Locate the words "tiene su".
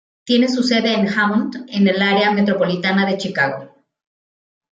0.23-0.63